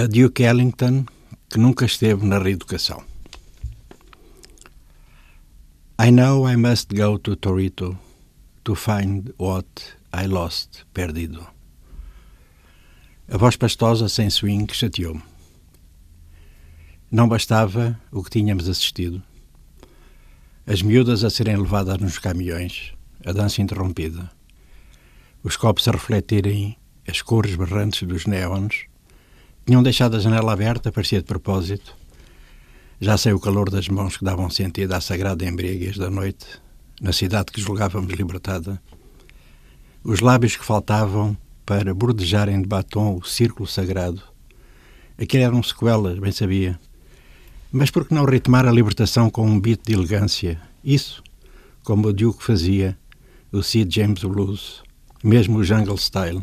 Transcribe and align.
A 0.00 0.06
Duke 0.06 0.44
Ellington, 0.44 1.06
que 1.50 1.58
nunca 1.58 1.84
esteve 1.84 2.24
na 2.24 2.38
reeducação. 2.38 3.02
I 6.00 6.12
know 6.12 6.48
I 6.48 6.54
must 6.56 6.94
go 6.94 7.18
to 7.18 7.34
Torito 7.34 7.98
to 8.62 8.76
find 8.76 9.34
what 9.38 9.66
I 10.14 10.28
lost, 10.28 10.84
perdido. 10.94 11.44
A 13.28 13.36
voz 13.36 13.56
pastosa 13.56 14.08
sem 14.08 14.30
swing 14.30 14.72
chateou-me. 14.72 15.22
Não 17.10 17.28
bastava 17.28 18.00
o 18.12 18.22
que 18.22 18.30
tínhamos 18.30 18.68
assistido. 18.68 19.20
As 20.64 20.80
miúdas 20.80 21.24
a 21.24 21.30
serem 21.30 21.56
levadas 21.56 21.98
nos 21.98 22.20
caminhões, 22.20 22.92
a 23.26 23.32
dança 23.32 23.60
interrompida, 23.60 24.30
os 25.42 25.56
copos 25.56 25.88
a 25.88 25.90
refletirem 25.90 26.76
as 27.04 27.20
cores 27.20 27.56
berrantes 27.56 28.06
dos 28.06 28.26
neons, 28.26 28.86
tinham 29.68 29.82
deixado 29.82 30.16
a 30.16 30.18
janela 30.18 30.54
aberta, 30.54 30.90
parecia 30.90 31.18
de 31.18 31.26
propósito. 31.26 31.94
Já 32.98 33.18
sei 33.18 33.34
o 33.34 33.38
calor 33.38 33.68
das 33.68 33.86
mãos 33.86 34.16
que 34.16 34.24
davam 34.24 34.48
sentido 34.48 34.94
à 34.94 35.00
sagrada 35.02 35.44
embriaguez 35.44 35.98
da 35.98 36.08
noite, 36.08 36.46
na 37.02 37.12
cidade 37.12 37.52
que 37.52 37.60
julgávamos 37.60 38.14
libertada. 38.14 38.80
Os 40.02 40.20
lábios 40.20 40.56
que 40.56 40.64
faltavam 40.64 41.36
para 41.66 41.92
bordejarem 41.92 42.62
de 42.62 42.66
batom 42.66 43.18
o 43.18 43.22
círculo 43.22 43.68
sagrado. 43.68 44.22
Aquilo 45.20 45.44
eram 45.44 45.62
sequelas, 45.62 46.18
bem 46.18 46.32
sabia. 46.32 46.80
Mas 47.70 47.90
por 47.90 48.08
que 48.08 48.14
não 48.14 48.24
ritmar 48.24 48.66
a 48.66 48.72
libertação 48.72 49.28
com 49.28 49.46
um 49.46 49.60
beat 49.60 49.80
de 49.86 49.92
elegância? 49.92 50.58
Isso, 50.82 51.22
como 51.84 52.08
o 52.08 52.12
Duke 52.14 52.42
fazia, 52.42 52.96
o 53.52 53.62
Sid 53.62 53.94
James 53.94 54.24
Blues, 54.24 54.82
mesmo 55.22 55.58
o 55.58 55.62
Jungle 55.62 55.98
Style. 55.98 56.42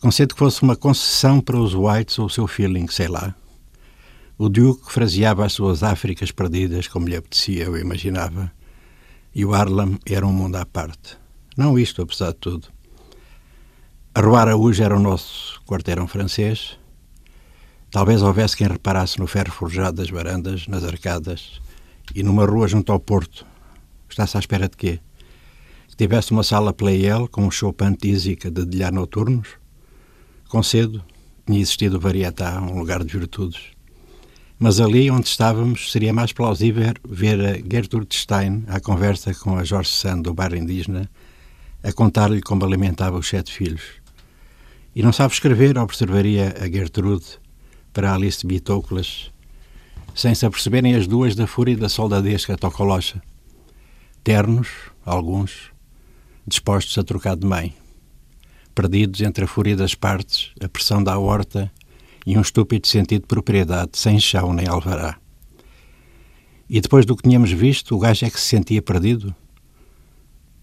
Conceito 0.00 0.34
que 0.34 0.38
fosse 0.38 0.62
uma 0.62 0.74
concessão 0.74 1.42
para 1.42 1.58
os 1.58 1.74
Whites 1.74 2.18
ou 2.18 2.24
o 2.24 2.30
seu 2.30 2.46
feeling, 2.46 2.88
sei 2.88 3.06
lá. 3.06 3.34
O 4.38 4.48
Duke 4.48 4.90
fraseava 4.90 5.44
as 5.44 5.52
suas 5.52 5.82
Áfricas 5.82 6.30
perdidas 6.30 6.88
como 6.88 7.06
lhe 7.06 7.16
apetecia, 7.16 7.64
eu 7.64 7.76
imaginava. 7.76 8.50
E 9.34 9.44
o 9.44 9.52
Harlem 9.52 9.98
era 10.06 10.26
um 10.26 10.32
mundo 10.32 10.56
à 10.56 10.64
parte. 10.64 11.18
Não 11.54 11.78
isto, 11.78 12.00
apesar 12.00 12.28
de 12.28 12.38
tudo. 12.38 12.68
A 14.14 14.22
Rua 14.22 14.40
Araújo 14.40 14.82
era 14.82 14.96
o 14.96 14.98
nosso 14.98 15.60
quarteirão 15.66 16.08
francês. 16.08 16.78
Talvez 17.90 18.22
houvesse 18.22 18.56
quem 18.56 18.68
reparasse 18.68 19.18
no 19.18 19.26
ferro 19.26 19.52
forjado 19.52 19.98
das 19.98 20.08
varandas, 20.08 20.66
nas 20.66 20.82
arcadas 20.82 21.60
e 22.14 22.22
numa 22.22 22.46
rua 22.46 22.66
junto 22.66 22.90
ao 22.90 22.98
porto. 22.98 23.44
Está-se 24.08 24.38
à 24.38 24.40
espera 24.40 24.66
de 24.66 24.78
quê? 24.78 24.98
Que 25.88 25.96
tivesse 25.96 26.32
uma 26.32 26.42
sala 26.42 26.72
playel 26.72 27.28
com 27.28 27.44
um 27.44 27.50
Chopin 27.50 27.92
tísica 27.92 28.50
de 28.50 28.64
dedilhar 28.64 28.94
noturnos? 28.94 29.59
Concedo, 30.50 31.00
tinha 31.46 31.60
existido 31.60 31.96
o 31.96 32.00
Varietá, 32.00 32.60
um 32.60 32.76
lugar 32.76 33.04
de 33.04 33.16
virtudes. 33.16 33.68
Mas 34.58 34.80
ali 34.80 35.08
onde 35.08 35.28
estávamos 35.28 35.92
seria 35.92 36.12
mais 36.12 36.32
plausível 36.32 36.92
ver 37.08 37.40
a 37.40 37.52
Gertrude 37.54 38.12
Stein 38.12 38.64
à 38.66 38.80
conversa 38.80 39.32
com 39.32 39.56
a 39.56 39.62
Jorge 39.62 39.90
Sand 39.90 40.22
do 40.22 40.34
bar 40.34 40.52
indígena, 40.52 41.08
a 41.84 41.92
contar-lhe 41.92 42.42
como 42.42 42.64
alimentava 42.64 43.16
os 43.16 43.28
sete 43.28 43.52
filhos. 43.52 44.00
E 44.92 45.04
não 45.04 45.12
sabe 45.12 45.32
escrever, 45.32 45.78
observaria 45.78 46.52
a 46.60 46.68
Gertrude 46.68 47.38
para 47.92 48.12
Alice 48.12 48.44
Bitóculas, 48.44 49.30
sem 50.16 50.34
se 50.34 50.44
aperceberem 50.44 50.96
as 50.96 51.06
duas 51.06 51.36
da 51.36 51.46
fúria 51.46 51.76
da 51.76 51.88
soldadesca 51.88 52.58
tocolocha. 52.58 53.22
Ternos, 54.24 54.66
alguns, 55.06 55.70
dispostos 56.44 56.98
a 56.98 57.04
trocar 57.04 57.36
de 57.36 57.46
mãe 57.46 57.72
perdidos 58.80 59.20
entre 59.20 59.44
a 59.44 59.46
fúria 59.46 59.76
das 59.76 59.94
partes, 59.94 60.52
a 60.58 60.66
pressão 60.66 61.04
da 61.04 61.18
horta 61.18 61.70
e 62.26 62.38
um 62.38 62.40
estúpido 62.40 62.86
sentido 62.86 63.22
de 63.22 63.26
propriedade, 63.26 63.90
sem 63.92 64.18
chão 64.18 64.54
nem 64.54 64.66
alvará. 64.66 65.18
E 66.66 66.80
depois 66.80 67.04
do 67.04 67.14
que 67.14 67.24
tínhamos 67.24 67.52
visto, 67.52 67.94
o 67.94 67.98
gajo 67.98 68.24
é 68.24 68.30
que 68.30 68.40
se 68.40 68.46
sentia 68.46 68.80
perdido? 68.80 69.34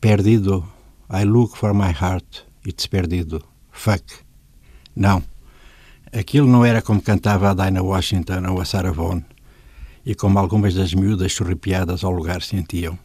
Perdido. 0.00 0.64
I 1.10 1.24
look 1.24 1.56
for 1.56 1.74
my 1.74 1.90
heart. 1.90 2.44
It's 2.64 2.86
perdido. 2.86 3.42
Fuck. 3.72 4.04
Não. 4.94 5.20
Aquilo 6.12 6.46
não 6.46 6.64
era 6.64 6.80
como 6.80 7.02
cantava 7.02 7.50
a 7.50 7.54
Dinah 7.54 7.82
Washington 7.82 8.48
ou 8.48 8.60
a 8.60 8.64
Sarah 8.64 8.92
Vaughan, 8.92 9.24
e 10.06 10.14
como 10.14 10.38
algumas 10.38 10.72
das 10.74 10.94
miúdas 10.94 11.32
sorripiadas 11.32 12.04
ao 12.04 12.12
lugar 12.12 12.42
sentiam. 12.42 12.96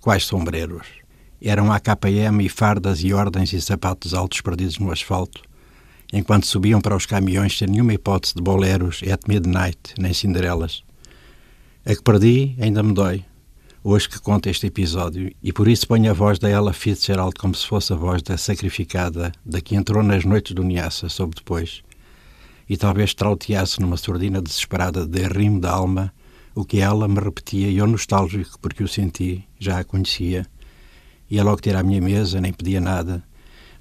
Quais 0.00 0.24
sombreros! 0.24 1.03
Eram 1.46 1.70
AKM 1.70 2.40
e 2.40 2.48
fardas 2.48 3.04
e 3.04 3.12
ordens 3.12 3.52
e 3.52 3.60
sapatos 3.60 4.14
altos 4.14 4.40
perdidos 4.40 4.78
no 4.78 4.90
asfalto, 4.90 5.42
enquanto 6.10 6.46
subiam 6.46 6.80
para 6.80 6.96
os 6.96 7.04
caminhões 7.04 7.58
sem 7.58 7.68
nenhuma 7.68 7.92
hipótese 7.92 8.34
de 8.34 8.40
boleros 8.40 9.02
at 9.02 9.28
midnight, 9.28 9.78
nem 9.98 10.14
cinderelas. 10.14 10.82
A 11.84 11.94
que 11.94 12.02
perdi 12.02 12.56
ainda 12.58 12.82
me 12.82 12.94
dói, 12.94 13.26
hoje 13.82 14.08
que 14.08 14.18
conto 14.18 14.48
este 14.48 14.68
episódio, 14.68 15.30
e 15.42 15.52
por 15.52 15.68
isso 15.68 15.86
ponho 15.86 16.10
a 16.10 16.14
voz 16.14 16.38
da 16.38 16.48
Ella 16.48 16.72
Fitzgerald 16.72 17.34
como 17.34 17.54
se 17.54 17.66
fosse 17.66 17.92
a 17.92 17.96
voz 17.96 18.22
da 18.22 18.38
sacrificada, 18.38 19.30
da 19.44 19.60
que 19.60 19.76
entrou 19.76 20.02
nas 20.02 20.24
noites 20.24 20.54
do 20.54 20.64
Niassa, 20.64 21.10
soube 21.10 21.34
depois, 21.36 21.82
e 22.66 22.74
talvez 22.78 23.12
trauteasse 23.12 23.82
numa 23.82 23.98
sordina 23.98 24.40
desesperada 24.40 25.06
de 25.06 25.28
rimo 25.28 25.60
da 25.60 25.72
alma 25.72 26.10
o 26.54 26.64
que 26.64 26.80
ela 26.80 27.06
me 27.06 27.20
repetia, 27.20 27.68
e 27.68 27.76
eu 27.76 27.86
nostálgico 27.86 28.58
porque 28.60 28.82
o 28.82 28.88
senti, 28.88 29.46
já 29.58 29.80
a 29.80 29.84
conhecia, 29.84 30.46
Ia 31.34 31.42
logo 31.42 31.60
ter 31.60 31.74
à 31.74 31.82
minha 31.82 32.00
mesa, 32.00 32.40
nem 32.40 32.52
pedia 32.52 32.80
nada. 32.80 33.20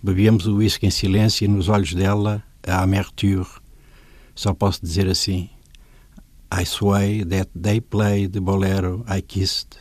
Bebíamos 0.02 0.48
o 0.48 0.56
uísque 0.56 0.88
em 0.88 0.90
silêncio 0.90 1.46
e 1.46 1.48
nos 1.48 1.70
olhos 1.70 1.94
dela 1.94 2.44
a 2.66 2.82
amerture. 2.82 3.46
Só 4.34 4.56
posso 4.56 4.84
dizer 4.84 5.08
assim. 5.08 5.52
I 6.52 6.66
sway 6.66 7.24
that 7.24 7.52
they 7.54 7.80
play 7.80 8.28
the 8.28 8.40
bolero 8.40 9.06
I 9.08 9.22
kissed 9.22 9.78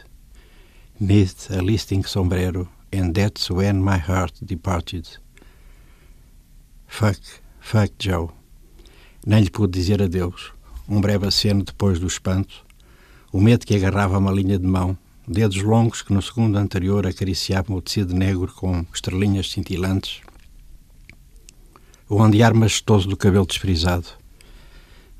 neath 1.00 1.50
a 1.50 1.62
listing 1.62 2.02
sombrero 2.06 2.68
and 2.92 3.14
that's 3.14 3.50
when 3.50 3.82
my 3.82 3.96
heart 3.96 4.34
departed. 4.44 5.08
Fuck, 6.86 7.22
fuck 7.58 7.90
Joe. 7.98 8.28
Nem 9.26 9.44
lhe 9.44 9.50
pude 9.50 9.72
dizer 9.72 10.02
adeus. 10.02 10.52
Um 10.86 11.00
breve 11.00 11.26
aceno 11.26 11.64
depois 11.64 11.98
do 11.98 12.06
espanto. 12.06 12.66
O 13.32 13.40
medo 13.40 13.64
que 13.64 13.76
agarrava 13.76 14.18
uma 14.18 14.30
linha 14.30 14.58
de 14.58 14.66
mão 14.66 14.98
dedos 15.26 15.62
longos 15.62 16.02
que 16.02 16.12
no 16.12 16.20
segundo 16.20 16.56
anterior 16.58 17.06
acariciavam 17.06 17.76
o 17.76 17.82
tecido 17.82 18.14
negro 18.14 18.52
com 18.54 18.84
estrelinhas 18.92 19.50
cintilantes, 19.50 20.20
o 22.08 22.16
ondear 22.16 22.54
majestoso 22.54 23.08
do 23.08 23.16
cabelo 23.16 23.46
desfrisado. 23.46 24.06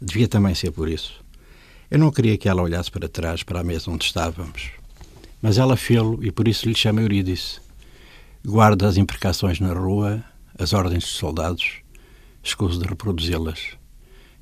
Devia 0.01 0.27
também 0.27 0.55
ser 0.55 0.73
por 0.73 0.89
isso. 0.89 1.23
Eu 1.91 1.99
não 1.99 2.11
queria 2.11 2.37
que 2.37 2.49
ela 2.49 2.63
olhasse 2.63 2.91
para 2.91 3.09
trás, 3.09 3.43
para 3.43 3.61
a 3.61 3.65
mesa 3.65 3.91
onde 3.91 4.05
estávamos. 4.05 4.71
Mas 5.41 5.59
ela 5.59 5.77
fê-lo 5.77 6.23
e 6.25 6.31
por 6.31 6.49
isso 6.49 6.69
lhe 6.69 6.75
chama 6.75 7.01
Eurídice. 7.01 7.61
Guarda 8.45 8.89
as 8.89 8.97
imprecações 8.97 9.61
na 9.61 9.73
rua, 9.73 10.25
as 10.59 10.73
ordens 10.73 11.05
de 11.05 11.11
soldados, 11.11 11.77
escuso 12.43 12.81
de 12.81 12.89
reproduzi-las, 12.89 13.77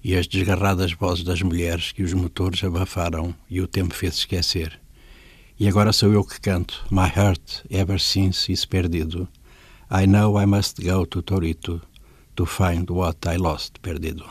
e 0.03 0.17
as 0.17 0.27
desgarradas 0.27 0.93
vozes 0.93 1.23
das 1.23 1.43
mulheres 1.43 1.93
que 1.93 2.03
os 2.03 2.13
motores 2.15 2.65
abafaram 2.65 3.35
e 3.49 3.61
o 3.61 3.69
tempo 3.69 3.95
fez 3.95 4.15
esquecer. 4.15 4.81
E 5.61 5.69
agora 5.69 5.93
sou 5.93 6.11
eu 6.11 6.25
que 6.25 6.41
canto. 6.41 6.83
My 6.91 7.07
heart 7.15 7.67
ever 7.71 8.01
since 8.01 8.51
is 8.51 8.65
perdido. 8.65 9.29
I 9.91 10.07
know 10.07 10.39
I 10.39 10.47
must 10.47 10.83
go 10.83 11.05
to 11.05 11.21
Torito 11.21 11.83
to 12.35 12.47
find 12.47 12.89
what 12.89 13.27
I 13.27 13.37
lost 13.37 13.79
perdido. 13.83 14.25